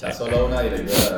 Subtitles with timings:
[0.00, 1.16] Ya solo una directora.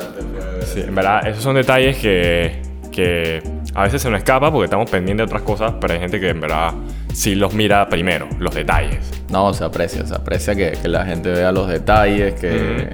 [0.65, 3.41] Sí, en verdad, esos son detalles que, que
[3.73, 6.29] a veces se nos escapa porque estamos pendientes de otras cosas, pero hay gente que
[6.29, 6.73] en verdad
[7.13, 9.09] sí los mira primero, los detalles.
[9.29, 12.89] No, se aprecia, se aprecia que, que la gente vea los detalles, que,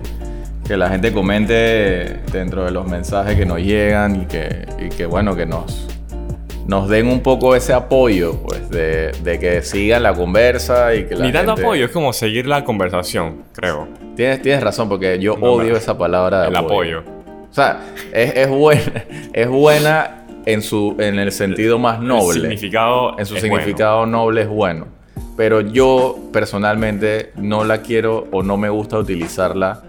[0.67, 5.07] que la gente comente dentro de los mensajes que nos llegan y que, y que
[5.07, 5.87] bueno, que nos,
[6.69, 11.15] nos den un poco ese apoyo, pues, de, de que sigan la conversa y que
[11.15, 13.87] la Ni tanto gente- apoyo, es como seguir la conversación, creo.
[14.15, 16.99] Tienes, tienes razón, porque yo No, odio esa palabra de El apoyo.
[17.49, 17.79] O sea,
[18.13, 18.81] es, es buena,
[19.33, 22.39] es buena en, su, en el sentido más El noble.
[22.41, 24.85] significado en su es significado noble es bueno.
[25.35, 29.81] Pero yo personalmente no la quiero o no me gusta utilizarla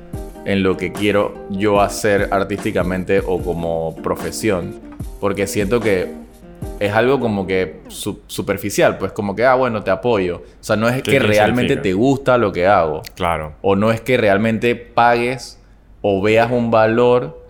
[0.46, 4.76] en lo que quiero yo hacer artísticamente o como profesión.
[5.20, 6.08] Porque siento que
[6.78, 10.36] es algo como que su- superficial, pues como que, ah, bueno, te apoyo.
[10.38, 11.82] O sea, no es ¿Qué- que qué realmente significa?
[11.82, 13.02] te gusta lo que hago.
[13.14, 13.54] Claro.
[13.62, 15.58] O no es que realmente pagues
[16.02, 17.44] o veas un valor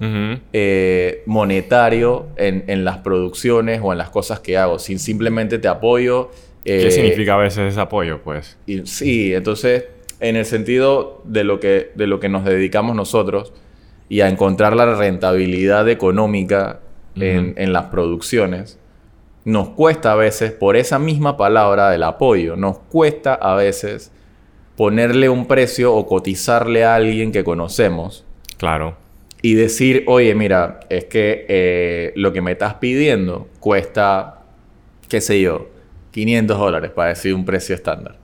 [0.53, 4.79] eh, monetario en, en las producciones o en las cosas que hago.
[4.79, 6.31] Sin simplemente te apoyo.
[6.65, 8.59] ¿Qué eh, significa a veces ese apoyo, pues?
[8.67, 9.85] y- sí, entonces,
[10.19, 13.53] en el sentido de lo, que, de lo que nos dedicamos nosotros
[14.09, 16.81] y a encontrar la rentabilidad económica
[17.15, 18.79] en, en las producciones,
[19.51, 24.11] nos cuesta a veces, por esa misma palabra del apoyo, nos cuesta a veces
[24.77, 28.25] ponerle un precio o cotizarle a alguien que conocemos
[28.57, 28.97] Claro.
[29.43, 34.43] y decir, oye, mira, es que eh, lo que me estás pidiendo cuesta,
[35.09, 35.69] qué sé yo,
[36.13, 38.17] 500 dólares para decir un precio estándar.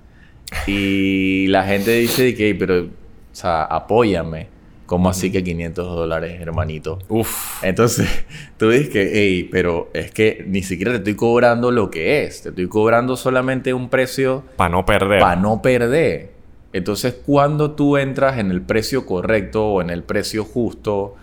[0.67, 2.89] Y la gente dice que, pero, o
[3.33, 4.49] sea, apóyame.
[4.87, 7.01] ¿Cómo así que 500 dólares, hermanito?
[7.09, 7.63] Uf.
[7.65, 8.09] Entonces,
[8.57, 12.43] tú dices que, hey, pero es que ni siquiera te estoy cobrando lo que es.
[12.43, 15.21] Te estoy cobrando solamente un precio Para no perder.
[15.21, 16.31] para no perder.
[16.73, 21.15] Entonces, cuando tú entras en el precio correcto o en el precio justo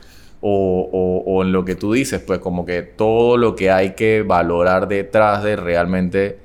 [0.41, 3.91] o, o- o en lo que tú dices, pues como que todo lo que hay
[3.91, 6.37] que valorar detrás de realmente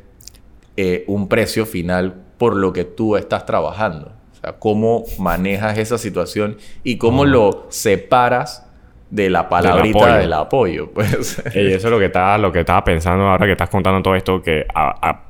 [0.76, 4.12] eh, un precio final por lo que tú estás trabajando.
[4.38, 8.64] O sea, cómo manejas esa situación y cómo lo separas
[9.10, 10.14] de la palabrita apoyo.
[10.14, 10.90] del apoyo.
[10.92, 11.42] Pues.
[11.54, 14.14] Ey, eso es lo que estaba, lo que estaba pensando ahora que estás contando todo
[14.14, 15.22] esto, que a- a-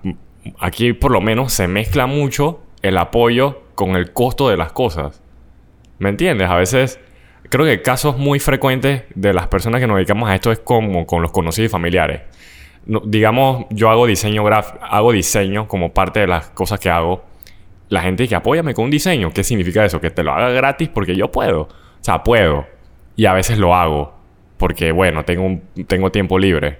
[0.60, 5.22] aquí por lo menos se mezcla mucho el apoyo con el costo de las cosas.
[5.98, 6.48] ¿Me entiendes?
[6.50, 7.00] A veces
[7.48, 11.06] creo que casos muy frecuentes de las personas que nos dedicamos a esto es como
[11.06, 12.20] con los conocidos y familiares.
[12.84, 17.25] No- digamos, yo hago diseño gráfico, hago diseño como parte de las cosas que hago.
[17.88, 20.00] La gente que apóyame con un diseño, ¿qué significa eso?
[20.00, 21.62] Que te lo haga gratis porque yo puedo.
[21.62, 21.69] O
[22.00, 22.66] sea, puedo.
[23.16, 24.15] Y a veces lo hago
[24.59, 26.78] porque, bueno, tengo, tengo tiempo libre.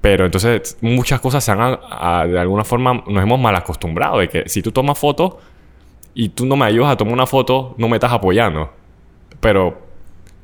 [0.00, 1.78] Pero entonces muchas cosas se han,
[2.30, 5.34] de alguna forma, nos hemos mal acostumbrado de que si tú tomas fotos
[6.14, 8.72] y tú no me ayudas a tomar una foto, no me estás apoyando.
[9.40, 9.78] Pero,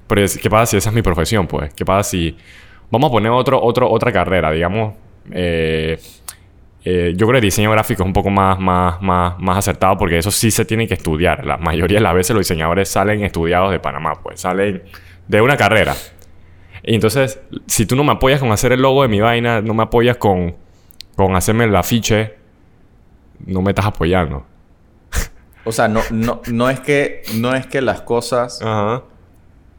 [0.06, 1.73] pero ¿qué pasa si esa es mi profesión, pues?
[1.75, 2.37] ¿Qué pasa si...
[2.91, 4.94] Vamos a poner otro, otro, otra carrera, digamos...
[5.33, 5.99] eh,
[6.88, 10.19] eh, yo creo que diseño gráfico es un poco más, más, más, más acertado porque
[10.19, 11.44] eso sí se tiene que estudiar.
[11.44, 14.84] La mayoría de las veces los diseñadores salen estudiados de Panamá, pues salen
[15.26, 15.96] de una carrera.
[16.84, 19.75] Y entonces, si tú no me apoyas con hacer el logo de mi vaina, no
[19.75, 20.54] me apoyas con,
[21.16, 22.36] con hacerme el afiche,
[23.44, 24.46] no me estás apoyando.
[25.64, 29.02] O sea, no, no, no, es que, no es que las cosas Ajá.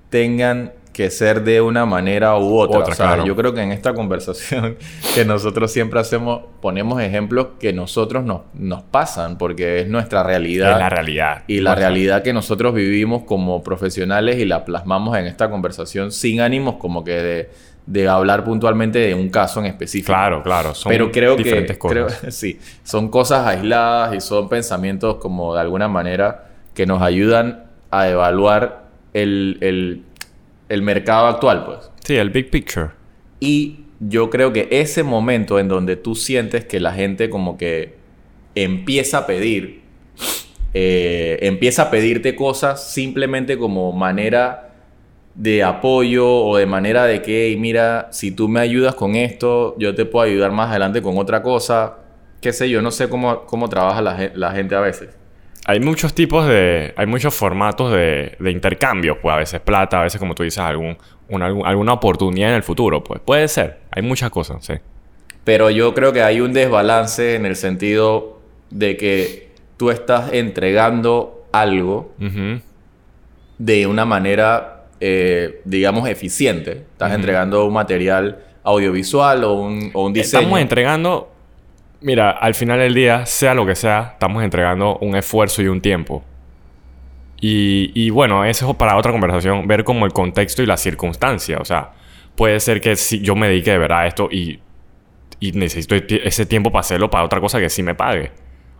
[0.09, 2.80] tengan que ser de una manera u otra.
[2.80, 3.25] Otra, o sea, claro.
[3.25, 4.78] yo creo que en esta conversación
[5.13, 10.72] que nosotros siempre hacemos, ponemos ejemplos que nosotros nos, nos pasan, porque es nuestra realidad.
[10.72, 11.44] Es la realidad.
[11.47, 15.52] Y la O sea, realidad que nosotros vivimos como profesionales y la plasmamos en esta
[15.52, 17.50] conversación sin ánimos como que de,
[17.85, 20.12] de hablar puntualmente de un caso en específico.
[20.14, 20.74] Claro, claro.
[20.74, 22.34] Son Pero creo que diferentes creo- cosas.
[22.35, 28.09] sí, son cosas aisladas y son pensamientos como de alguna manera que nos ayudan a
[28.09, 30.03] evaluar el, el-
[30.69, 31.91] el mercado actual, pues.
[32.03, 32.89] Sí, el big picture.
[33.39, 37.95] Y yo creo que ese momento en donde tú sientes que la gente como que
[38.55, 39.81] empieza a pedir,
[40.73, 44.73] eh, empieza a pedirte cosas simplemente como manera
[45.35, 49.75] de apoyo o de manera de que, "Hey, mira, si tú me ayudas con esto,
[49.78, 51.97] yo te puedo ayudar más adelante con otra cosa.
[52.41, 55.09] Qué sé yo, no sé cómo, cómo trabaja la, la gente a veces.
[55.67, 56.93] Hay muchos tipos de...
[56.96, 59.19] Hay muchos formatos de, de intercambio.
[59.22, 60.97] Pues a veces plata, a veces como tú dices, algún,
[61.29, 63.03] un- algún- alguna oportunidad en el futuro.
[63.03, 63.79] Pues puede ser.
[63.91, 64.73] Hay muchas cosas, sí.
[65.43, 71.46] Pero yo creo que hay un desbalance en el sentido de que tú estás entregando
[71.52, 72.13] algo
[73.58, 76.72] de una manera, eh, digamos, eficiente.
[76.93, 80.41] Estás entregando un material audiovisual o un, o un diseño.
[80.41, 81.31] Estamos entregando...
[82.02, 85.82] Mira, al final del día, sea lo que sea, estamos entregando un esfuerzo y un
[85.82, 86.23] tiempo.
[87.40, 91.59] Y, bueno, eso es para otra conversación, ver como el contexto y la circunstancia.
[91.59, 91.91] O sea,
[92.35, 94.59] puede ser que si yo me dedique de verdad a esto y,
[95.40, 98.32] necesito ese tiempo para hacerlo para otra cosa que sí me pague.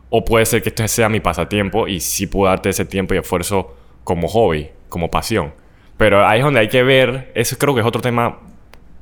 [0.10, 3.18] O puede ser que esto sea mi pasatiempo y sí puedo darte ese tiempo y
[3.18, 5.54] esfuerzo como hobby, como pasión.
[5.98, 8.40] Pero ahí es donde hay que ver, eso creo que es otro tema,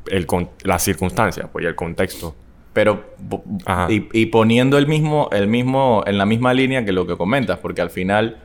[0.07, 0.27] el,
[0.63, 2.35] la circunstancia pues, y el contexto.
[2.75, 3.05] Pero,
[3.87, 7.57] y, y, poniendo el mismo, el mismo, en la misma línea que lo que comentas,
[7.59, 8.39] porque al final,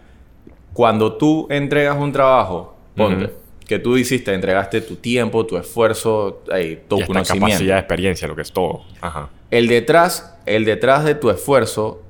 [0.73, 3.31] cuando tú entregas un trabajo, ponte,
[3.67, 7.47] que tú hiciste, entregaste tu tiempo, tu esfuerzo, eh, tu y conocimiento.
[7.49, 8.83] capacidad de experiencia, lo que es todo.
[9.01, 9.31] Ajá.
[9.51, 12.01] El detrás, el detrás de tu esfuerzo,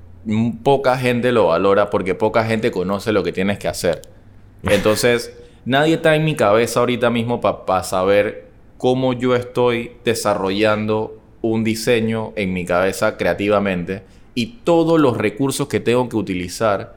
[0.63, 4.03] poca gente lo valora porque poca gente conoce lo que tienes que hacer.
[4.65, 5.35] Entonces,
[5.65, 12.33] nadie está en mi cabeza ahorita mismo para saber cómo yo estoy desarrollando un diseño
[12.37, 14.03] en mi cabeza creativamente
[14.35, 16.95] y todos los recursos que tengo que utilizar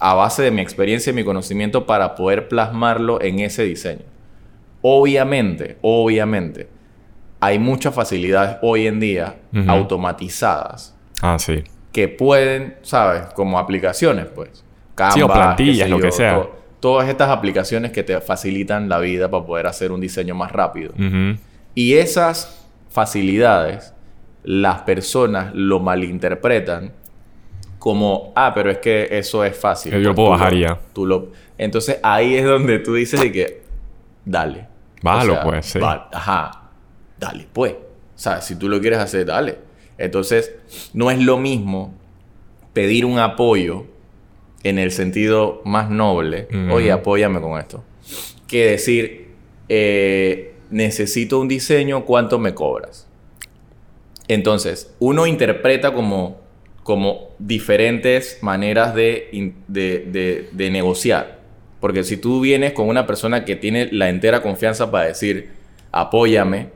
[0.00, 4.02] a base de mi experiencia y mi conocimiento para poder plasmarlo en ese diseño.
[4.80, 6.68] Obviamente, obviamente,
[7.40, 9.36] hay muchas facilidades hoy en día
[9.66, 10.94] automatizadas.
[11.20, 11.64] Ah, sí.
[11.92, 13.22] Que pueden, ¿sabes?
[13.34, 14.64] Como aplicaciones, pues.
[14.94, 16.46] Canva, o plantillas, lo que sea.
[16.80, 20.92] todas estas aplicaciones que te facilitan la vida para poder hacer un diseño más rápido.
[21.74, 22.57] Y esas
[22.98, 23.94] facilidades,
[24.42, 26.92] las personas lo malinterpretan
[27.78, 29.92] como, ah, pero es que eso es fácil.
[29.92, 30.80] Yo lo puedo bajar ya.
[30.92, 31.28] Tú lo...
[31.56, 33.62] Entonces ahí es donde tú dices de que,
[34.24, 34.66] dale.
[35.00, 35.78] Bájalo, pues, sí.
[35.80, 36.70] Ajá,
[37.20, 37.74] dale, pues.
[37.74, 37.76] O
[38.16, 39.58] sea, si tú lo quieres hacer, dale.
[39.96, 40.56] Entonces,
[40.92, 41.94] no es lo mismo
[42.72, 43.86] pedir un apoyo
[44.64, 47.84] en el sentido más noble, oye, apóyame con esto,
[48.48, 49.28] que decir,
[49.68, 53.06] eh, necesito un diseño, ¿cuánto me cobras?
[54.28, 56.38] Entonces, uno interpreta como,
[56.82, 61.38] como diferentes maneras de, de, negociar.
[61.80, 65.50] Porque si tú vienes con una persona que tiene la entera confianza para decir,
[65.92, 66.68] apóyame,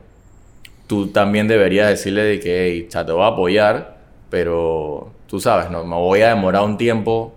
[0.87, 3.97] tú también deberías decirle de que, hey, te voy a apoyar,
[4.29, 7.35] pero tú sabes, no, me voy a demorar un tiempo.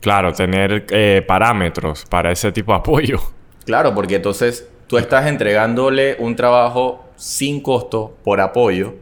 [0.00, 3.18] Claro, tener eh, parámetros para ese tipo de apoyo.
[3.64, 8.94] Claro, porque entonces tú estás entregándole un trabajo sin costo por apoyo,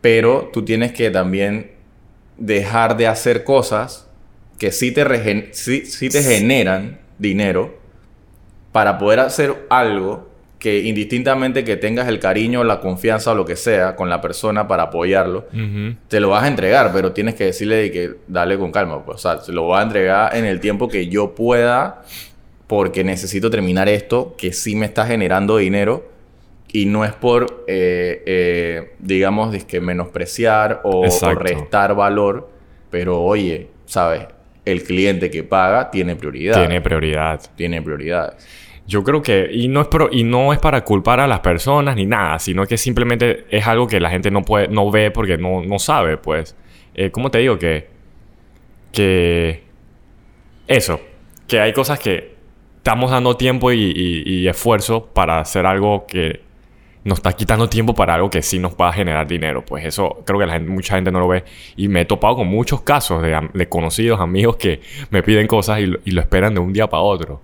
[0.00, 1.72] pero tú tienes que también
[2.36, 4.08] dejar de hacer cosas
[4.58, 7.78] que sí te, te generan dinero
[8.72, 10.28] para poder hacer algo
[10.58, 14.66] que indistintamente que tengas el cariño, la confianza o lo que sea con la persona
[14.66, 15.46] para apoyarlo,
[16.08, 19.16] te lo vas a entregar, pero tienes que decirle de que dale con calma, pues,
[19.16, 22.02] o sea, se lo voy a entregar en el tiempo que yo pueda
[22.68, 26.06] porque necesito terminar esto que sí me está generando dinero
[26.70, 31.02] y no es por, eh, eh, digamos, que menospreciar o,
[31.34, 32.50] restar valor,
[32.90, 34.26] pero oye, ¿sabes?
[34.66, 36.58] El cliente que paga tiene prioridad.
[36.58, 37.40] Tiene prioridad.
[37.56, 38.36] Tiene prioridad.
[38.86, 42.04] Yo creo que, y no, es y no es para culpar a las personas ni
[42.04, 45.62] nada, sino que simplemente es algo que la gente no puede, no ve porque no,
[45.62, 46.54] no sabe, pues.
[46.94, 47.58] Eh, ¿Cómo te digo?
[47.58, 47.86] Que,
[48.92, 49.62] que,
[50.66, 51.00] eso,
[51.46, 52.37] que hay cosas que
[52.88, 56.40] estamos dando tiempo y, esfuerzo para hacer algo que
[57.04, 59.62] nos está quitando tiempo para algo que sí nos va a generar dinero.
[59.62, 61.44] Pues eso creo que mucha gente no lo ve.
[61.76, 64.80] Y me he topado con muchos casos de, conocidos, amigos que
[65.10, 67.42] me piden cosas y lo, esperan de un día para otro.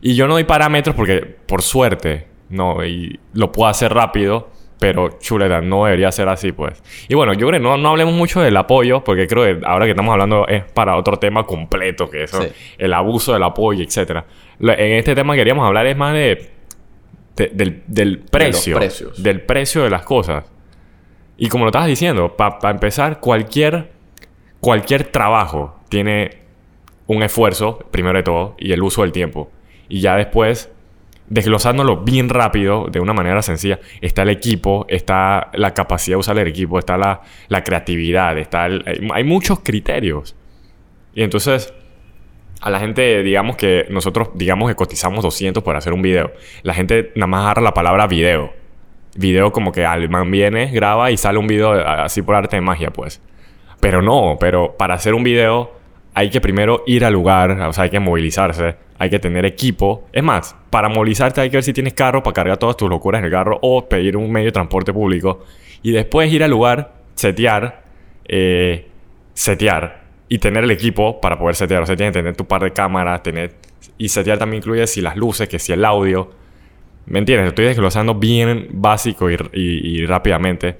[0.00, 4.50] Y yo no doy parámetros porque, por suerte, no, y lo puedo hacer rápido.
[4.78, 6.82] Pero chuleta, no debería ser así, pues.
[7.08, 9.86] Y bueno, yo creo que no, no hablemos mucho del apoyo, porque creo que ahora
[9.86, 12.40] que estamos hablando es para otro tema completo, que eso,
[12.76, 14.26] el abuso del apoyo, etcétera.
[14.60, 16.50] En este tema queríamos hablar es más de,
[17.36, 18.78] del, precio.
[19.18, 20.44] del precio de las cosas.
[21.38, 23.90] Y como lo estabas diciendo, para empezar, cualquier,
[24.60, 26.42] cualquier trabajo tiene
[27.06, 29.50] un esfuerzo, primero de todo, y el uso del tiempo.
[29.88, 30.70] Y ya después
[31.28, 36.38] desglosándolo bien rápido, de una manera sencilla, está el equipo, está la capacidad de usar
[36.38, 37.20] el equipo, está la,
[37.64, 40.36] creatividad, está hay muchos criterios.
[41.14, 41.72] Y entonces,
[42.60, 46.32] a la gente, digamos que nosotros, digamos que cotizamos 200 por hacer un video.
[46.62, 48.52] La gente nada más agarra la palabra video.
[49.16, 52.62] Video como que al man viene, graba y sale un video así por arte de
[52.62, 53.22] magia, pues.
[53.80, 55.72] Pero no, pero para hacer un video
[56.14, 60.06] hay que primero ir al lugar, o sea, hay que movilizarse, hay que tener equipo.
[60.12, 63.20] Es más, para movilizarte hay que ver si tienes carro para cargar todas tus locuras
[63.20, 65.44] en el carro o pedir un medio de transporte público.
[65.82, 67.84] Y después ir al lugar, setear,
[68.26, 68.86] eh,
[69.34, 71.82] setear y tener el equipo para poder setear.
[71.82, 73.54] O sea, tienes que tener tu par de cámaras, tener...
[73.98, 76.30] Y setear también incluye si las luces, que si el audio.
[77.06, 77.48] ¿Me entiendes?
[77.48, 80.76] Estoy desglosando bien básico y, rápidamente.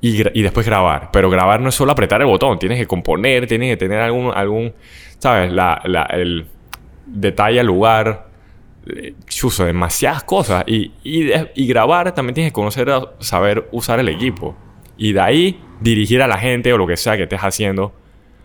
[0.00, 1.10] Y, y, después grabar.
[1.12, 2.58] Pero grabar no es solo apretar el botón.
[2.58, 4.32] Tienes que componer, tienes que tener algún...
[4.34, 4.72] algún
[5.18, 5.52] ¿Sabes?
[5.52, 6.46] La, la, el,
[7.10, 8.28] detalle al lugar,
[8.86, 10.64] eh, chuzo, demasiadas cosas.
[10.66, 14.56] Y, y, y grabar también tienes que conocer, saber usar el equipo.
[14.96, 17.92] Y de ahí dirigir a la gente o lo que sea que estés haciendo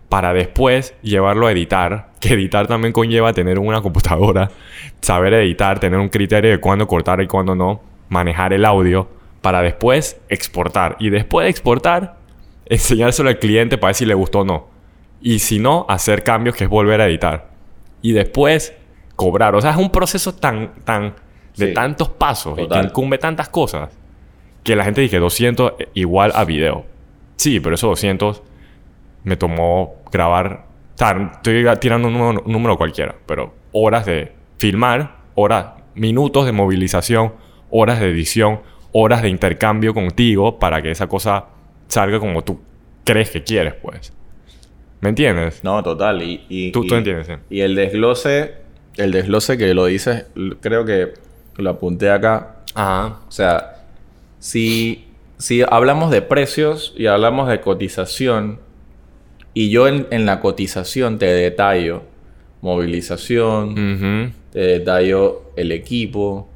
[0.09, 2.11] para después llevarlo a editar.
[2.19, 4.49] Que editar también conlleva tener una computadora,
[5.01, 9.09] saber editar, tener un criterio de cuándo cortar y cuándo no, manejar el audio
[9.41, 10.95] para después exportar.
[10.99, 12.17] Y después de exportar,
[12.65, 14.67] enseñárselo al cliente para ver si le gustó o no.
[15.21, 17.49] Y si no, hacer cambios que es volver a editar.
[18.05, 18.73] Y después
[19.15, 19.55] cobrar.
[19.55, 21.15] O sea, es un proceso tan, tan,
[21.57, 21.73] de Sí.
[21.73, 23.89] tantos pasos y que incumbe tantas cosas
[24.63, 26.85] que la gente dice 200 igual a video.
[27.37, 28.43] Sí, pero esos 200
[29.23, 30.65] me tomó grabar.
[30.93, 36.45] O sea, estoy tirando un número, un número cualquiera, pero horas de filmar, horas, minutos
[36.45, 37.33] de movilización,
[37.71, 38.59] horas de edición,
[38.91, 41.45] horas de intercambio contigo para que esa cosa
[41.87, 42.59] salga como tú
[43.03, 44.13] crees que quieres, pues.
[45.01, 45.63] ¿Me entiendes?
[45.63, 46.21] No, total.
[46.23, 47.33] Y, y- Tú- y- tú entiendes, sí.
[47.49, 48.53] Y el desglose,
[48.97, 50.25] el desglose que lo dices,
[50.61, 51.13] creo que
[51.57, 52.57] lo apunté acá.
[52.73, 53.19] Ajá.
[53.27, 53.83] O sea,
[54.39, 55.05] si,
[55.37, 58.59] si hablamos de precios y hablamos de cotización,
[59.53, 62.01] y yo en, en la cotización te detallo
[62.61, 66.49] movilización, te detallo el equipo,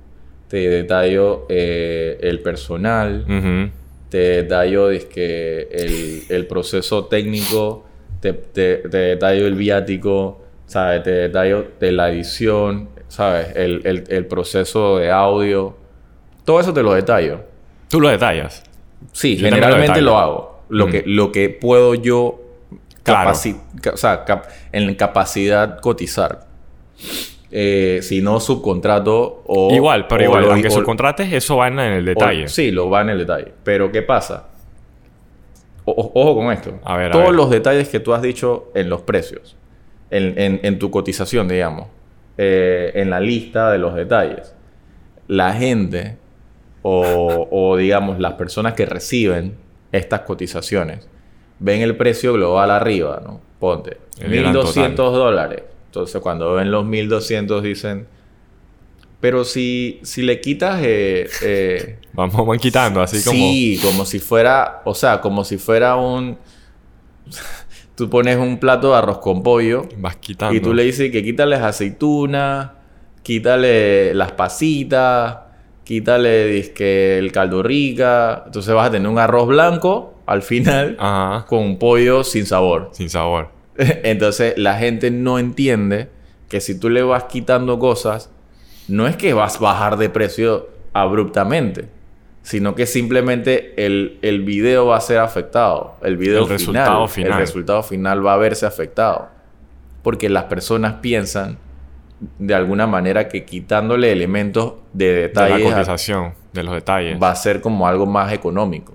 [0.48, 3.26] te detallo eh, el personal,
[4.10, 7.86] te detallo dizque, el, el proceso técnico,
[8.20, 11.04] te, te, te detallo el viático, ¿sabes?
[11.04, 13.48] Te detallo de la edición, ¿sabes?
[13.56, 15.76] El, el- el proceso de audio.
[16.46, 17.42] Todo eso te lo detallo.
[17.90, 18.64] Tú lo detallas.
[19.14, 20.60] Sí, Yo también lo generalmente lo hago.
[20.70, 20.92] Lo, Mm.
[20.92, 22.42] que, lo que puedo yo
[23.04, 23.32] Claro.
[23.32, 24.26] o sea,
[24.72, 26.46] en capacidad cotizar.
[27.52, 29.74] Eh, si no subcontrato o...
[29.74, 32.46] igual, pero o igual, lo- aunque o- subcontrates, eso va en el detalle.
[32.46, 33.52] o- sí, lo va en el detalle.
[33.64, 34.49] Pero ¿qué pasa?
[35.86, 36.80] O- ojo con esto.
[36.84, 37.36] A ver, a Todos ver.
[37.36, 39.56] los detalles que tú has dicho en los precios,
[40.12, 41.88] en, en- en tu cotización, digamos,
[42.38, 44.54] eh, en la lista de los detalles,
[45.28, 46.18] la gente
[46.82, 49.56] o, o, digamos las personas que reciben
[49.92, 51.08] estas cotizaciones
[51.60, 53.42] ven el precio global arriba, ¿no?
[53.60, 54.96] Ponte, El gran 1.200 total.
[55.14, 55.64] dólares.
[55.88, 58.08] Entonces cuando ven los 1.200 dicen...
[59.22, 63.38] Pero si, si le quitas eh, eh, Vamos, van quitando, así como...
[63.38, 66.38] Sí, como si fuera, o sea, como si fuera un...
[67.96, 70.56] tú pones un plato de arroz con pollo Vas quitando.
[70.56, 72.76] y tú le dices que quítale aceituna,
[73.24, 75.38] quítale las pasitas,
[75.84, 78.44] quítale dizque, el caldo rica.
[78.46, 81.46] Entonces vas a tener un arroz blanco al final Ajá.
[81.46, 82.90] con un pollo sin sabor.
[82.94, 83.50] Sin sabor.
[83.78, 86.10] Entonces la gente no entiende
[86.48, 88.32] que si tú le vas quitando cosas,
[88.90, 91.88] no es que vas a bajar de precio abruptamente,
[92.42, 95.96] sino que simplemente el, el video va a ser afectado.
[96.02, 97.32] El video El final, resultado final.
[97.34, 99.30] El resultado final va a verse afectado.
[100.04, 101.58] Porque las personas piensan
[102.38, 107.22] de alguna manera que quitándole elementos de De la detalle a- cotización, de los detalles.
[107.22, 108.94] va a ser como algo más económico.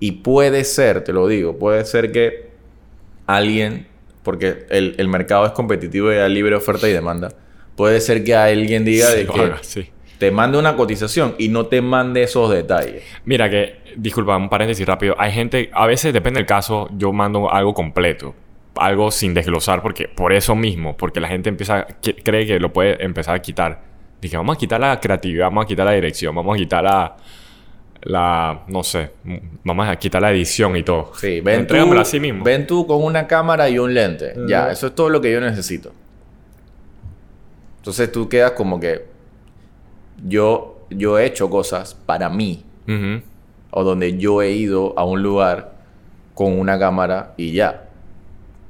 [0.00, 2.50] Y puede ser, te lo digo, puede ser que
[3.26, 3.86] alguien,
[4.22, 7.32] porque el, el mercado es competitivo y hay libre oferta y demanda,
[7.76, 9.90] puede ser que alguien diga Sí, de lo que sí.
[10.18, 13.04] te mande una cotización y no te mande esos detalles.
[13.24, 15.14] Mira que, disculpa, un paréntesis rápido.
[15.18, 18.34] Hay gente, a veces depende del caso, yo mando algo completo.
[18.78, 21.86] Algo sin desglosar, porque por eso mismo, porque la gente empieza,
[22.24, 23.80] cree que lo puede empezar a quitar.
[24.20, 27.16] Dije, vamos a quitar la creatividad, vamos a quitar la dirección, vamos a quitar la,
[28.02, 29.10] la no sé,
[29.64, 31.12] vamos a quitar la edición y todo.
[31.16, 32.44] Sí, ven tú, así mismo.
[32.44, 34.34] ven tú con una cámara y un lente.
[34.48, 35.92] Ya, eso es todo lo que yo necesito.
[37.86, 39.06] Entonces tú quedas como que
[40.26, 42.64] yo, yo he hecho cosas para mí.
[43.70, 45.76] O donde yo he ido a un lugar
[46.34, 47.88] con una cámara y ya.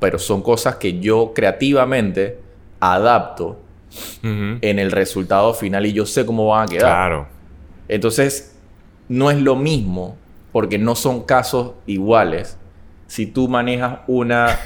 [0.01, 2.41] Pero son cosas que yo creativamente
[2.79, 3.59] adapto
[4.23, 6.83] en el resultado final y yo sé cómo van a quedar.
[6.83, 7.27] Claro.
[7.89, 8.55] Entonces,
[9.09, 10.19] no es lo mismo
[10.53, 12.59] porque no son casos iguales.
[13.07, 14.59] Si tú manejas una,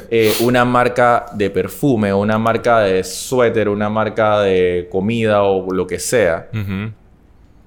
[0.10, 5.86] eh, una marca de perfume una marca de suéter, una marca de comida o lo
[5.86, 6.48] que sea,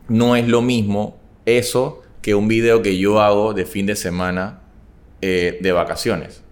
[0.08, 4.62] no es lo mismo eso que un video que yo hago de fin de semana
[5.22, 6.44] eh, de vacaciones.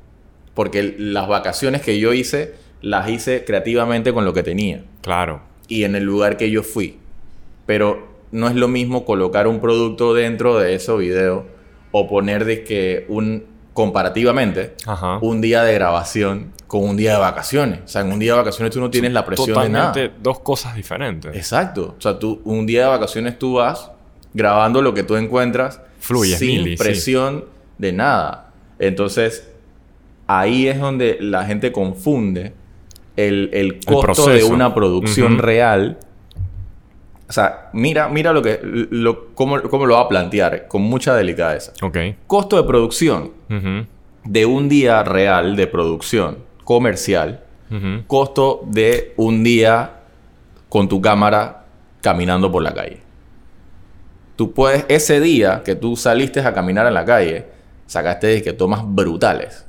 [0.54, 5.42] Porque las vacaciones que yo hice, las hice creativamente con lo que tenía Claro.
[5.68, 6.98] y en el lugar que yo fui.
[7.66, 11.46] Pero no es lo mismo colocar un producto dentro de ese video
[11.92, 15.18] o poner de que un comparativamente Ajá.
[15.22, 17.82] un día de grabación con un día de vacaciones.
[17.86, 19.94] O sea, en un día de vacaciones tú no tienes la presión de nada.
[20.22, 21.36] Dos cosas diferentes.
[21.36, 21.96] Exacto.
[21.98, 23.92] O sea, tú un día de vacaciones tú vas
[24.34, 26.84] grabando lo que tú encuentras Fluye, sin mili, sí.
[26.84, 27.46] presión
[27.78, 28.52] de nada.
[28.80, 29.50] Entonces,
[30.28, 32.54] ahí es donde la gente confunde
[33.16, 36.00] el, el costo de una producción real.
[37.28, 41.16] O sea, mira, mira lo que, lo, cómo, cómo lo va a plantear con mucha
[41.16, 41.72] delicadeza.
[41.82, 41.98] Ok.
[42.28, 43.32] Costo de producción
[44.26, 47.44] de un día real de producción comercial.
[48.06, 50.02] Costo de un día
[50.70, 51.66] con tu cámara
[52.02, 53.00] caminando por la calle.
[54.36, 57.46] Tú puedes, ese día que tú saliste a caminar en la calle,
[57.88, 59.66] sacaste de que tomas brutales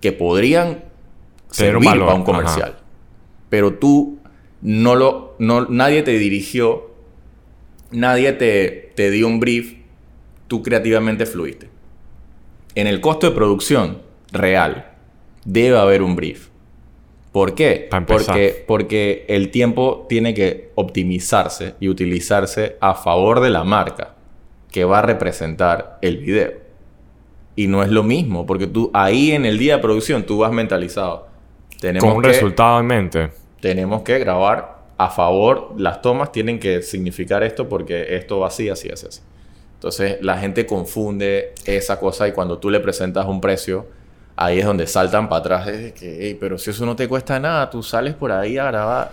[0.00, 0.84] que podrían
[1.50, 2.76] servir para un comercial.
[3.48, 4.18] Pero tú
[4.64, 6.90] no lo, no, nadie te dirigió,
[7.92, 9.74] nadie te, te dio un brief,
[10.48, 11.68] tú creativamente fluiste.
[12.74, 13.98] En el costo de producción
[14.32, 14.90] real
[15.44, 16.48] debe haber un brief.
[17.30, 17.90] ¿Por qué?
[18.06, 24.14] Porque, porque el tiempo tiene que optimizarse y utilizarse a favor de la marca
[24.70, 26.52] que va a representar el video.
[27.54, 30.52] Y no es lo mismo, porque tú ahí en el día de producción tú vas
[30.52, 31.26] mentalizado.
[31.80, 33.30] Tenemos Con un que, resultado en mente.
[33.64, 38.68] Tenemos que grabar a favor, las tomas tienen que significar esto porque esto va así,
[38.68, 39.22] así, así, así.
[39.72, 43.86] Entonces la gente confunde esa cosa y cuando tú le presentas un precio,
[44.36, 47.40] ahí es donde saltan para atrás de que, "Ey, pero si eso no te cuesta
[47.40, 49.12] nada, tú sales por ahí a grabar.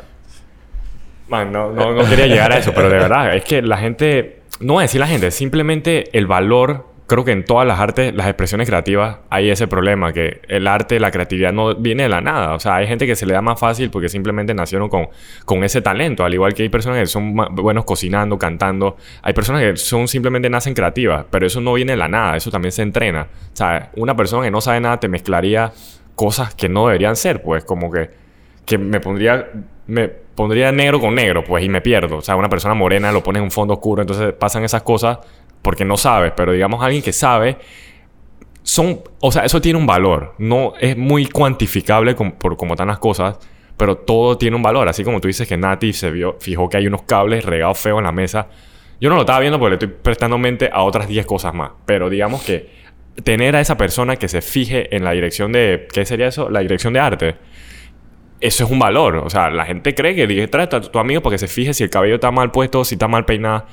[1.29, 4.41] Man, no, no, no quería llegar a eso, pero de verdad, es que la gente,
[4.59, 8.15] no voy a decir la gente, simplemente el valor, creo que en todas las artes,
[8.15, 12.21] las expresiones creativas, hay ese problema, que el arte, la creatividad no viene de la
[12.21, 12.55] nada.
[12.55, 15.09] O sea, hay gente que se le da más fácil porque simplemente nacieron con,
[15.43, 19.33] con ese talento, al igual que hay personas que son ma- buenos cocinando, cantando, hay
[19.33, 22.71] personas que son simplemente nacen creativas, pero eso no viene de la nada, eso también
[22.71, 23.27] se entrena.
[23.51, 25.73] O sea, una persona que no sabe nada te mezclaría
[26.15, 28.09] cosas que no deberían ser, pues como que
[28.65, 29.49] que me pondría
[29.87, 32.17] me pondría negro con negro, pues, y me pierdo.
[32.17, 35.19] O sea, una persona morena lo pone en un fondo oscuro, entonces pasan esas cosas
[35.61, 37.57] porque no sabes, pero digamos alguien que sabe
[38.63, 42.87] son, o sea, eso tiene un valor, no es muy cuantificable com- por cómo están
[42.89, 43.39] las cosas,
[43.77, 46.77] pero todo tiene un valor, así como tú dices que Nati se vio, fijó que
[46.77, 48.47] hay unos cables regados feos en la mesa.
[48.99, 51.71] Yo no lo estaba viendo porque le estoy prestando mente a otras 10 cosas más,
[51.85, 52.69] pero digamos que
[53.23, 56.49] tener a esa persona que se fije en la dirección de, ¿qué sería eso?
[56.51, 57.35] La dirección de arte
[58.39, 59.17] eso es un valor.
[59.17, 61.73] O sea, la gente cree que trae a tu, tu amigo para que se fije
[61.75, 63.65] si el cabello está mal puesto, si está mal peinado.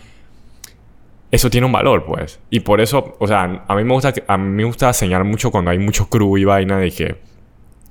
[1.31, 2.41] Eso tiene un valor, pues.
[2.51, 5.51] Y por eso, o sea, a mí me gusta, a mí me gusta señalar mucho
[5.51, 7.17] cuando hay mucho crew y vaina de que,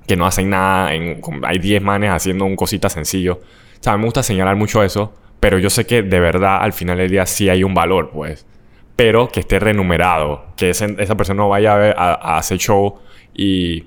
[0.08, 0.94] que no hacen nada.
[0.94, 3.34] En, hay 10 manes haciendo un cosita sencillo.
[3.80, 5.14] O sea, a mí me gusta señalar mucho eso.
[5.40, 8.48] Pero yo sé que de verdad al final del día sí hay un valor, pues.
[8.96, 10.46] Pero que esté renumerado.
[10.56, 12.96] Que ese- esa persona no vaya a, ver- a- a hacer show
[13.36, 13.86] y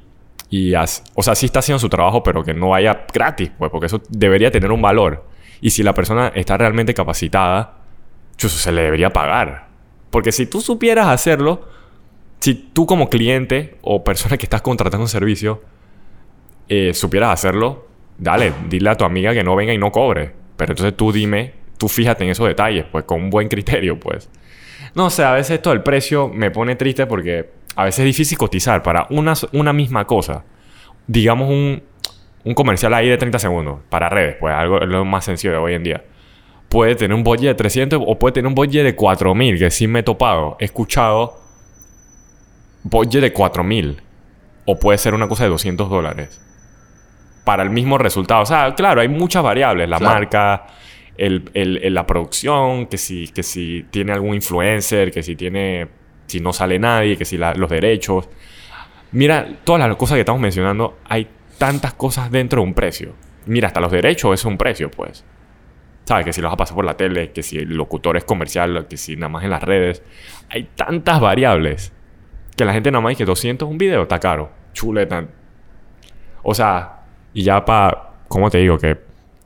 [0.53, 3.71] y haz- o sea, sí está haciendo su trabajo, pero que no vaya gratis, pues,
[3.71, 5.25] porque eso debería tener un valor.
[5.61, 7.80] Y si la persona está realmente capacitada,
[8.41, 9.69] chuzo, se le debería pagar.
[10.11, 11.69] Porque si tú supieras hacerlo,
[12.41, 15.63] si tú como cliente o persona que estás contratando un servicio,
[16.69, 17.87] eh, supieras hacerlo,
[18.19, 20.33] dale, dile a tu amiga que no venga y no cobre.
[20.57, 24.29] Pero entonces tú dime, tú fíjate en esos detalles, pues, con un buen criterio, pues.
[24.95, 28.39] No sé, a veces esto del precio me pone triste porque a veces es difícil
[28.39, 30.45] cotizar para una, una misma cosa.
[31.07, 31.83] Digamos un,
[32.45, 35.59] un comercial ahí de 30 segundos para redes, pues algo es lo más sencillo de
[35.59, 36.05] hoy en día.
[36.71, 39.87] Puede tener un budget de 300 o puede tener un budget de 4000, que sí
[39.87, 40.57] me he topado.
[40.59, 41.39] He escuchado
[42.85, 44.01] budget de 4000
[44.67, 46.41] o puede ser una cosa de 200 dólares
[47.45, 48.43] para el mismo resultado.
[48.43, 49.89] O sea, claro, hay muchas variables.
[49.89, 50.15] La Claro.
[50.15, 50.67] marca,
[51.17, 55.89] el, el- el- la producción, que si, que si tiene algún influencer, que si tiene,
[56.27, 58.29] si no sale nadie, que si la- los derechos.
[59.13, 61.27] Mira, todas las cosas que estamos mencionando, hay
[61.59, 63.15] tantas cosas dentro de un precio.
[63.47, 65.25] Mira, hasta los derechos es un precio, pues.
[66.11, 66.25] ¿Sabes?
[66.25, 68.89] Que si los vas a pasar por la tele, que si el locutor es comercial,
[68.89, 70.03] que si nada más en las redes.
[70.49, 71.93] Hay tantas variables
[72.57, 74.51] que la gente nada más dice que 200 un video está caro.
[74.73, 75.25] Chuleta.
[76.43, 78.77] O sea, y ya para, ¿cómo te digo?
[78.77, 78.99] Que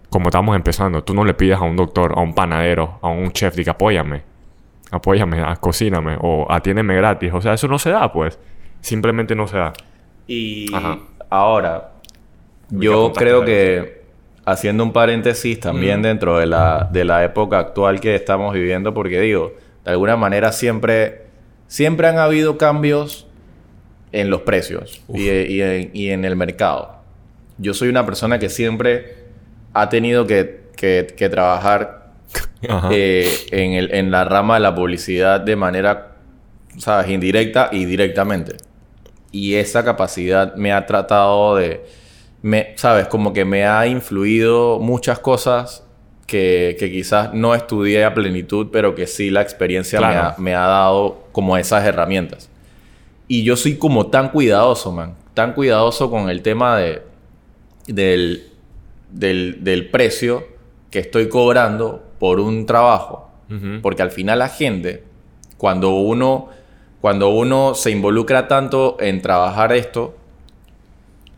[0.08, 3.30] como estamos empezando, tú no le pides a un doctor, a un panadero, a un
[3.30, 4.22] chef, que apóyame,
[4.90, 7.30] apóyame, a- cocíname o atiéndeme gratis.
[7.34, 8.38] O sea, eso no se da, pues.
[8.80, 9.74] Simplemente no se da.
[10.26, 10.98] Y Ajá.
[11.28, 11.90] ahora,
[12.70, 14.03] yo creo que
[14.44, 19.20] haciendo un paréntesis también dentro de la, de la época actual que estamos viviendo, porque
[19.20, 19.54] digo,
[19.84, 21.22] de alguna manera siempre,
[21.66, 23.26] siempre han habido cambios
[24.12, 26.96] en los precios y, y en, y en el mercado.
[27.58, 29.16] Yo soy una persona que siempre
[29.72, 32.12] ha tenido que, que- que trabajar
[32.90, 36.12] eh, en, el- en la rama de la publicidad de manera,
[36.78, 37.08] ¿sabes?
[37.10, 38.56] Indirecta y directamente.
[39.32, 41.84] Y esa capacidad me ha tratado de,
[42.44, 43.08] me, ¿sabes?
[43.08, 45.82] Como que me ha influido muchas cosas
[46.26, 50.54] que, que quizás no estudié a plenitud, pero que sí la experiencia me, ha, me
[50.54, 52.50] ha dado como esas herramientas.
[53.28, 55.14] Y yo soy como tan cuidadoso, man.
[55.32, 57.02] Tan cuidadoso con el tema de,
[57.86, 58.50] del,
[59.10, 60.46] del, del precio
[60.90, 63.30] que estoy cobrando por un trabajo.
[63.80, 65.02] Porque al final la gente,
[65.56, 66.50] cuando uno,
[67.00, 70.16] cuando uno se involucra tanto en trabajar esto,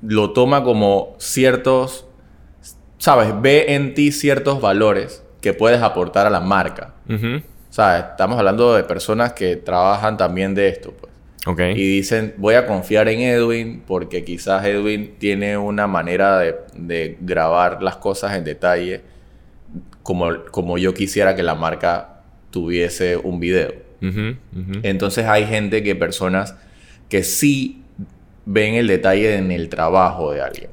[0.03, 2.07] lo toma como ciertos,
[2.99, 6.95] sabes, ve en ti ciertos valores que puedes aportar a la marca.
[7.09, 7.43] Ujú.
[7.71, 8.05] ¿Sabes?
[8.11, 11.13] Estamos hablando de personas que trabajan también de esto, pues.
[11.47, 11.61] Ok.
[11.61, 17.19] Y dicen, voy a confiar en Edwin porque quizás Edwin tiene una manera de, de
[17.21, 19.03] grabar las cosas en detalle
[20.03, 23.73] como, como yo quisiera que la marca tuviese un video.
[24.83, 26.55] Entonces hay gente que, personas
[27.09, 27.83] que sí
[28.47, 30.71] ven el detalle en el trabajo de alguien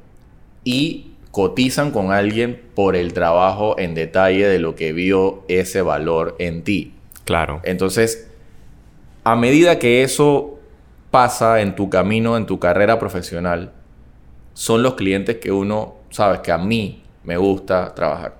[0.63, 6.35] y cotizan con alguien por el trabajo en detalle de lo que vio ese valor
[6.39, 6.93] en ti.
[7.25, 7.59] Claro.
[7.63, 8.29] Entonces,
[9.23, 10.59] a medida que eso
[11.09, 13.71] pasa en tu camino, en tu carrera profesional,
[14.53, 18.35] son los clientes que uno, sabes, que a mí me gusta trabajar.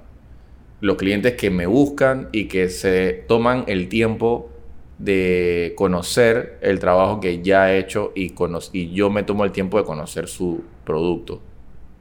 [0.80, 4.53] Los clientes que me buscan y que se toman el tiempo
[4.98, 8.34] de conocer el trabajo que ya he hecho y,
[8.72, 11.42] y yo me tomo el tiempo de conocer su producto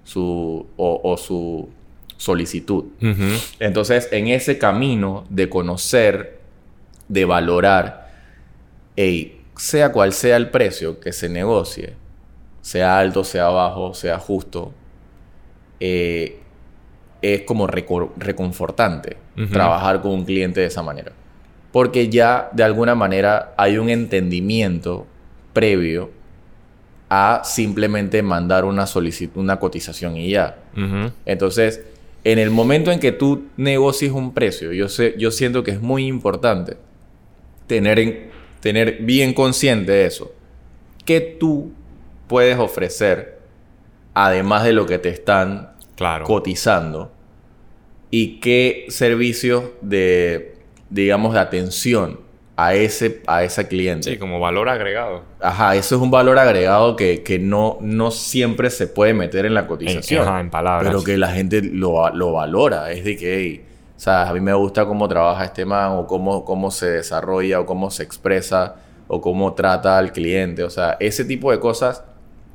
[0.05, 1.69] su, o, o su
[2.17, 2.85] solicitud.
[3.59, 6.39] Entonces, en ese camino de conocer,
[7.09, 8.11] de valorar,
[8.97, 11.95] ey, sea cual sea el precio que se negocie,
[12.61, 14.73] sea alto, sea bajo, sea justo,
[15.81, 16.39] eh,
[17.21, 19.17] es como reconfortante
[19.51, 21.13] trabajar con un cliente de esa manera.
[21.73, 25.07] Porque ya de alguna manera hay un entendimiento
[25.53, 26.11] previo
[27.09, 30.59] a simplemente mandar una solicitud, una cotización y ya.
[31.27, 31.83] Entonces,
[32.25, 35.81] en el momento en que tú negocies un precio, yo, sé, yo siento que es
[35.81, 36.77] muy importante
[37.67, 38.31] tener, en-
[38.61, 40.33] tener bien consciente de eso.
[41.05, 41.73] ¿Qué tú
[42.29, 43.41] puedes ofrecer
[44.15, 46.25] además de lo que te están Claro.
[46.27, 47.13] cotizando?
[48.11, 50.52] ¿Y qué servicios de,
[50.93, 52.21] digamos, de atención
[52.57, 54.11] a ese, a ese cliente?
[54.11, 55.23] Sí, como valor agregado.
[55.41, 59.55] Ajá, eso es un valor agregado que, que no, no siempre se puede meter en
[59.55, 60.27] la cotización.
[60.27, 60.93] ajá, en palabras.
[60.93, 62.91] Pero que la gente lo, lo valora.
[62.93, 63.65] Es de que, hey,
[63.97, 67.61] o sea, a mí me gusta cómo trabaja este man, o cómo, cómo se desarrolla,
[67.61, 68.77] o cómo se expresa,
[69.09, 70.63] o cómo trata al cliente.
[70.65, 72.05] O sea, ese tipo de cosas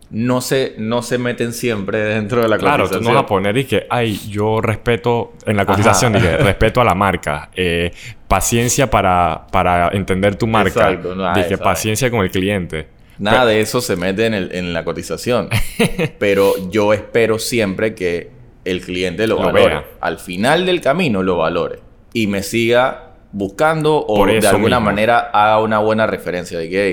[0.09, 3.03] no se, no se meten siempre dentro de la Claro, tú cotización.
[3.13, 6.85] no vas a poner y que, ay, yo respeto en la cotización, dije, respeto a
[6.85, 7.91] la marca, eh,
[8.27, 12.87] paciencia para, para entender tu marca, Exacto, nada dije, paciencia con el cliente.
[13.19, 15.49] Nada de eso se mete en, el- en la cotización.
[16.19, 18.29] Pero yo espero siempre que
[18.63, 19.65] el cliente lo, Lo valore.
[19.67, 19.85] vea.
[20.01, 21.79] Al final del camino lo valore.
[22.13, 24.81] Y me siga buscando o de alguna mismo.
[24.81, 26.87] manera haga una buena referencia de que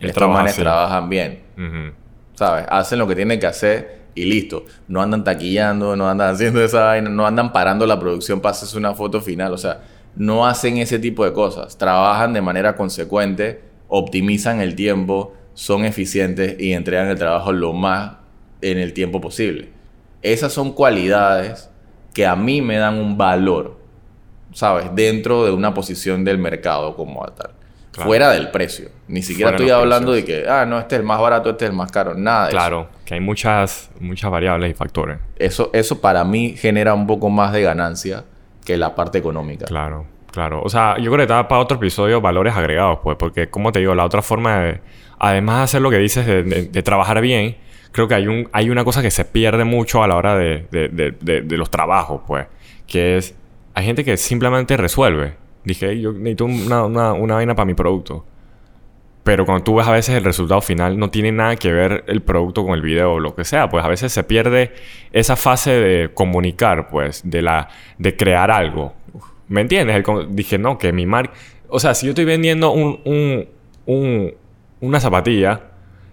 [0.00, 1.40] hey, estos manes trabajan bien.
[1.56, 1.92] Ujú.
[2.38, 2.66] ¿Sabes?
[2.68, 4.64] Hacen lo que tienen que hacer y listo.
[4.86, 8.78] No andan taquillando, no andan haciendo esa vaina, no andan parando la producción para hacerse
[8.78, 9.52] una foto final.
[9.52, 9.80] O sea,
[10.14, 11.76] no hacen ese tipo de cosas.
[11.76, 18.18] Trabajan de manera consecuente, optimizan el tiempo, son eficientes y entregan el trabajo lo más
[18.62, 19.70] en el tiempo posible.
[20.22, 21.68] Esas son cualidades
[22.14, 23.80] que a mí me dan un valor,
[24.52, 24.94] ¿sabes?
[24.94, 27.57] Dentro de una posición del mercado como tal.
[27.98, 28.08] Claro.
[28.08, 28.88] Fuera del precio.
[29.08, 30.26] Ni siquiera Fuera estoy hablando precios.
[30.38, 32.14] de que, ah, no, este es el más barato, este es el más caro.
[32.14, 35.18] Nada de Claro, que hay muchas, muchas variables y factores.
[35.36, 35.70] eso.
[35.72, 38.24] Eso, para mí genera un poco más de ganancia
[38.64, 39.64] que la parte económica.
[39.66, 40.62] Claro, claro.
[40.62, 43.78] O sea, yo creo que estaba para otro episodio valores agregados, pues, porque, como te
[43.80, 44.80] digo, la otra forma de,
[45.18, 47.56] además de hacer lo que dices de, de- de trabajar bien,
[47.92, 50.66] creo que hay, un, hay una cosa que se pierde mucho a la hora de-
[50.70, 52.46] de los trabajos, pues,
[52.86, 53.34] que es,
[53.74, 55.34] hay gente que simplemente resuelve.
[55.68, 58.24] Dije, "Ey, yo necesito una, una, una vaina para mi producto.
[59.24, 62.22] Pero cuando tú ves a veces el resultado final, no tiene nada que ver el
[62.22, 63.68] producto con el video o lo que sea.
[63.68, 64.72] Pues a veces se pierde
[65.12, 68.94] esa fase de comunicar, pues, de la de crear algo.
[69.48, 69.96] ¿Me entiendes?
[69.96, 71.34] El dije, no, que mi marca...
[71.68, 73.46] O sea, si yo estoy vendiendo un, un,
[73.84, 74.34] un-
[74.80, 75.60] una zapatilla,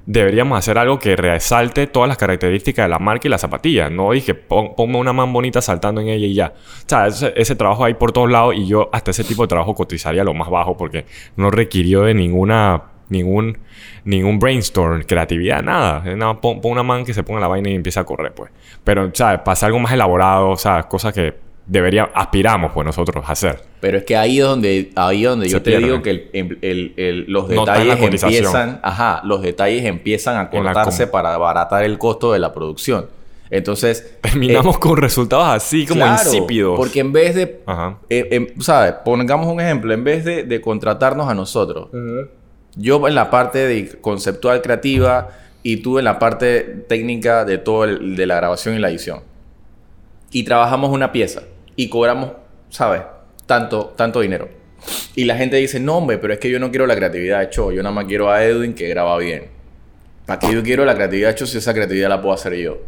[0.06, 3.90] deberíamos hacer algo que resalte todas las características de la marca y la zapatilla.
[3.90, 6.54] No dije, pon- ponme una man bonita saltando en ella y ya.
[6.56, 9.74] O sea, ese, trabajo hay por todos lados y yo hasta ese tipo de trabajo
[9.74, 12.84] cotizaría lo más bajo porque no requirió de ninguna...
[13.08, 13.60] Ningún,
[14.04, 16.04] ningún brainstorm, creatividad, nada.
[16.16, 18.52] Nada, pon, una man que se ponga la vaina y empieza a correr, pues.
[18.84, 19.42] Pero, ¿sabes?
[19.42, 23.62] Pasa algo más elaborado, o sea, cosas que debería, aspiramos, pues, nosotros a hacer.
[23.80, 26.30] Pero es que ahí es donde, ahí es donde Se yo te digo que el-
[26.62, 32.32] el- el- los detalles empiezan, ajá, los detalles empiezan a cortarse para abaratar el costo
[32.34, 33.08] de la producción.
[33.52, 36.78] Entonces Terminamos eh, con resultados así como claro, insípidos.
[36.78, 38.00] Porque en vez de, Ajá.
[38.10, 38.94] eh, em, ¿sabes?
[39.06, 41.90] Pongamos un ejemplo, en vez de, de contratarnos a nosotros,
[42.76, 45.30] yo en la parte de conceptual creativa
[45.62, 49.20] y tú en la parte técnica de todo el- de la grabación y la edición.
[50.32, 51.44] Y trabajamos una pieza
[51.76, 52.32] y cobramos,
[52.70, 53.02] ¿sabes?
[53.46, 54.50] Tanto, tanto dinero.
[55.16, 57.50] Y la gente dice, no, hombre, pero es que yo no quiero la creatividad de
[57.50, 59.48] Cho, yo nada más quiero a Edwin que graba bien.
[60.26, 62.80] ¿Para qué yo quiero la creatividad de Cho si esa creatividad la puedo hacer yo?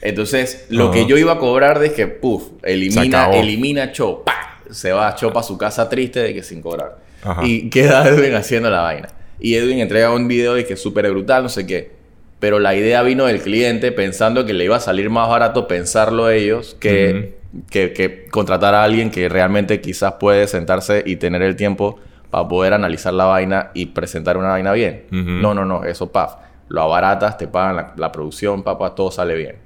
[0.00, 4.62] Entonces, lo que yo iba a cobrar de que, puff, elimina, elimina a Cho, ¡pa!
[4.70, 6.98] Se va a Cho para su casa triste de que sin cobrar.
[7.42, 9.08] Y queda Edwin haciendo la vaina.
[9.40, 11.90] Y Edwin entrega un video de que es súper brutal, no sé qué.
[12.38, 16.30] Pero la idea vino del cliente pensando que le iba a salir más barato pensarlo
[16.30, 17.37] ellos que,
[17.70, 21.98] que, que contratar a alguien que realmente quizás puede sentarse y tener el tiempo
[22.30, 25.06] para poder analizar la vaina y presentar una vaina bien.
[25.10, 26.36] No, no, no, eso paf.
[26.68, 29.56] Lo abaratas, te pagan la, la producción, papá, todo sale bien.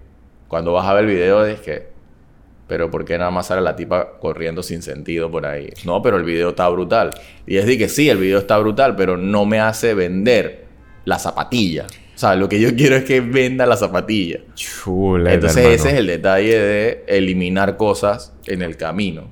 [0.46, 1.88] Cuando vas a ver el video es que,
[2.68, 5.70] pero ¿por qué nada más sale la tipa corriendo sin sentido por ahí?
[5.84, 7.10] No, pero el video está brutal.
[7.46, 10.66] Y es de que sí, el video está brutal, pero no me hace vender
[11.04, 11.86] la zapatilla.
[12.22, 14.38] O sea, lo que yo quiero es que venda la zapatilla.
[14.54, 15.74] Chuleta, Entonces hermano.
[15.74, 19.28] ese es el detalle de eliminar cosas en el camino.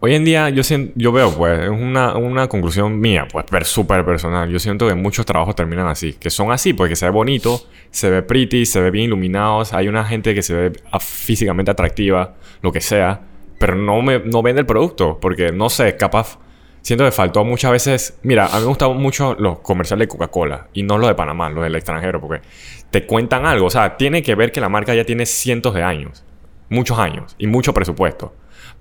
[0.00, 3.64] Hoy en día yo, sien- yo veo, pues, es una, una conclusión mía, pues, per-
[3.64, 4.50] súper personal.
[4.50, 6.14] Yo siento que muchos trabajos terminan así.
[6.14, 9.72] Que son así, porque se ve bonito, se ve pretty, se ve bien iluminados.
[9.72, 13.20] Hay una gente que se ve físicamente atractiva, lo que sea.
[13.60, 16.40] Pero no, me, no vende el producto, porque no sé, capaz...
[16.84, 18.18] Siento que faltó muchas veces...
[18.22, 20.68] Mira, a mí me gustan mucho los comerciales de Coca-Cola.
[20.72, 22.46] Y no los de Panamá, los del extranjero, porque
[22.92, 23.66] te cuentan algo.
[23.66, 26.24] O sea, tiene que ver que la marca ya tiene cientos de años.
[26.68, 27.34] Muchos años.
[27.38, 28.32] Y mucho presupuesto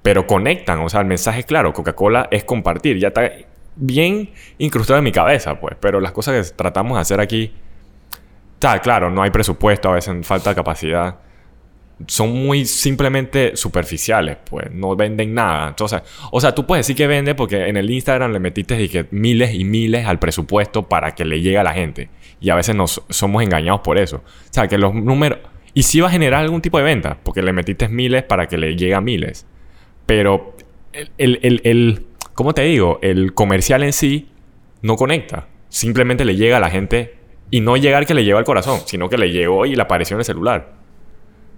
[0.03, 3.31] pero conectan, o sea, el mensaje es claro, Coca-Cola es compartir, ya está
[3.75, 7.53] bien incrustado en mi cabeza, pues, pero las cosas que tratamos de hacer aquí,
[8.55, 11.15] está claro, no hay presupuesto, a veces falta capacidad,
[12.07, 16.01] son muy simplemente superficiales, pues, no venden nada, entonces,
[16.31, 19.05] o sea, tú puedes decir que vende porque en el Instagram le metiste y que
[19.11, 22.75] miles y miles al presupuesto para que le llegue a la gente, y a veces
[22.75, 25.39] nos somos engañados por eso, o sea, que los números,
[25.73, 28.57] y sí va a generar algún tipo de venta, porque le metiste miles para que
[28.57, 29.47] le llegue a miles.
[30.05, 30.55] Pero
[30.93, 32.99] el, el, el, ¿cómo te digo?
[33.01, 34.29] El comercial en sí
[34.81, 35.47] no conecta.
[35.69, 37.15] Simplemente le llega a la gente
[37.49, 40.15] y no llegar que le lleva al corazón, sino que le llegó y le apareció
[40.15, 40.82] en el celular.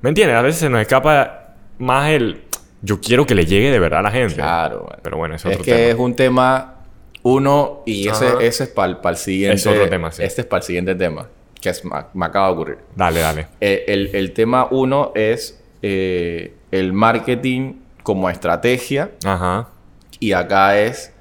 [0.06, 0.38] ¿Me entiendes?
[0.38, 2.44] A veces se nos escapa más el
[2.84, 4.36] yo quiero que le llegue de verdad a la gente.
[4.36, 5.00] Claro, man.
[5.02, 5.88] Pero bueno, es Es otro que tema.
[5.88, 6.76] es un tema
[7.24, 8.38] uno y ese, Ajá.
[8.40, 9.56] ese es para el siguiente.
[9.56, 10.22] Es otro tema, sí.
[10.22, 11.28] Este es para el siguiente tema
[11.60, 12.78] que es- me, me acaba de ocurrir.
[12.96, 13.48] Dale, dale.
[13.60, 19.70] Eh, el, el tema uno es eh, el marketing como estrategia Ajá.
[20.20, 21.16] y acá es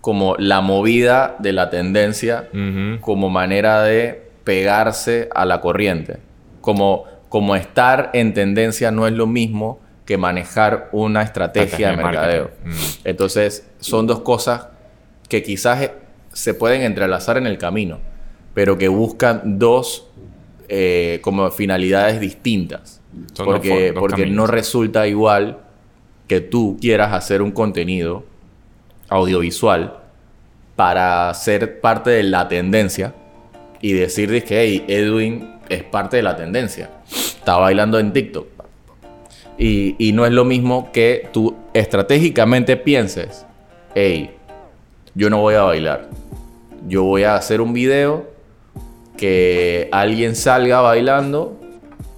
[0.00, 2.48] como la movida de la tendencia
[3.00, 6.16] como manera de pegarse a la corriente.
[6.60, 11.90] Como, como estar en tendencia no es lo mismo que manejar una estrategia de Estrategia
[11.90, 12.50] de mercadeo.
[12.62, 13.00] marketing.
[13.02, 14.68] Entonces, son dos cosas
[15.28, 15.92] que quizás eh,
[16.32, 17.98] se pueden entrelazar en el camino,
[18.54, 20.06] pero que buscan dos
[20.68, 23.00] eh, como finalidades distintas.
[23.32, 24.36] Son porque dos porque caminos.
[24.36, 25.58] no resulta igual
[26.28, 28.24] que tú quieras hacer un contenido
[29.08, 29.98] audiovisual
[30.76, 33.12] para ser parte de la tendencia
[33.80, 36.90] y decir que hey, Edwin es parte de la tendencia.
[37.10, 38.46] Está bailando en TikTok.
[39.58, 43.46] Y, y no es lo mismo que tú estratégicamente pienses,
[43.94, 44.30] hey,
[45.14, 46.08] yo no voy a bailar.
[46.88, 48.26] Yo voy a hacer un video
[49.16, 51.58] que alguien salga bailando,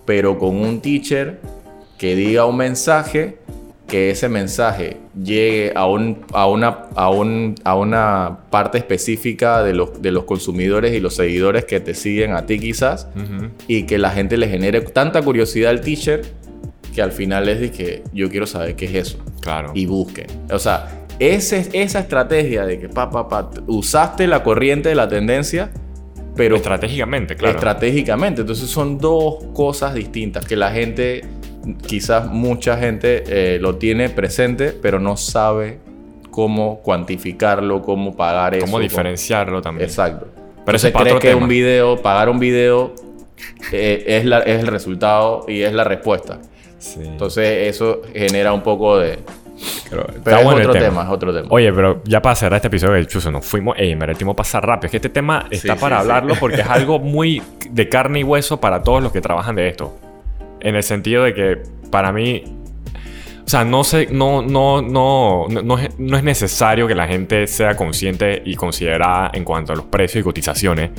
[0.06, 1.40] pero con un teacher
[1.98, 3.38] que diga un mensaje,
[3.86, 9.74] que ese mensaje llegue a, un, a, una, a, un- a una parte específica de
[9.74, 13.06] los, de los consumidores y los seguidores que te siguen a ti quizás,
[13.68, 16.22] y que la gente le genere tanta curiosidad al teacher
[16.94, 19.70] que al final es de que yo quiero saber qué es eso Claro.
[19.74, 20.26] y busquen.
[20.50, 25.06] O sea, ese, esa estrategia de que pa, pa, pa, usaste la corriente de la
[25.08, 25.70] tendencia,
[26.34, 27.54] pero Estratégicamente, claro.
[27.54, 28.40] estratégicamente.
[28.42, 31.22] Entonces son dos cosas distintas que la gente,
[31.86, 35.78] quizás mucha gente eh, lo tiene presente, pero no sabe
[36.30, 38.66] cómo cuantificarlo, cómo pagar eso.
[38.66, 39.88] Cómo diferenciarlo también.
[39.88, 40.26] Exacto.
[40.64, 41.42] Pero crees otro que tema.
[41.42, 42.94] un video, pagar un video
[43.72, 46.38] eh, es, la, es el resultado y es la respuesta.
[46.78, 47.00] Sí.
[47.02, 49.18] Entonces eso genera un poco de...
[49.88, 51.02] Pero, Pero está es bueno el otro tema.
[51.04, 51.48] es otro tema.
[51.50, 53.74] Oye, pero ya para cerrar este episodio de Chuzo, nos fuimos.
[53.78, 54.88] Ey, meretimos pasar rápido.
[54.88, 58.20] Es que este tema está Sí, para sí, hablarlo porque es algo muy de carne
[58.20, 59.96] y hueso para todos los que trabajan de esto.
[60.60, 62.42] En el sentido de que para mí.
[63.44, 67.76] O sea, no sé, no, no, no, no, no es, necesario que la gente sea
[67.76, 70.90] consciente y considerada en cuanto a los precios y cotizaciones.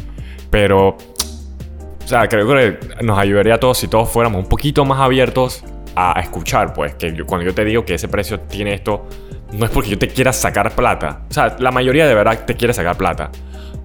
[0.49, 5.01] Pero o sea, creo que nos ayudaría a todos si todos fuéramos un poquito más
[5.01, 5.61] abiertos
[5.93, 9.05] a escuchar, pues, que yo- cuando yo te digo que ese precio tiene esto,
[9.51, 11.23] no es porque yo te quiera sacar plata.
[11.29, 13.29] O sea, la mayoría de verdad te quiere sacar plata.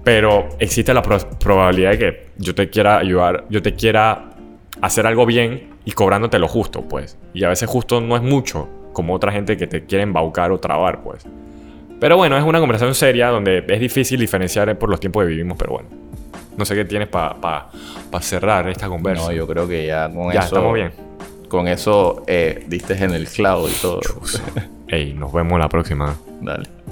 [0.05, 4.29] Pero existe la pro- probabilidad de que yo te quiera ayudar, yo te quiera
[4.81, 7.17] hacer algo bien y cobrándote lo justo, pues.
[7.33, 10.59] Y a veces justo no es mucho, como otra gente que te quiere embaucar o
[10.59, 11.25] trabar, pues.
[11.99, 15.57] Pero bueno, es una conversación seria donde es difícil diferenciar por los tiempos que vivimos,
[15.57, 15.89] pero bueno.
[16.57, 17.69] No sé qué tienes para
[18.21, 19.25] cerrar esta conversa.
[19.25, 20.47] No, yo creo que ya con ya, eso.
[20.55, 20.91] estamos bien.
[21.47, 24.01] Con eso eh, diste en el clavo y todo.
[24.87, 26.15] Ey, nos vemos la próxima.
[26.41, 26.82] Dale.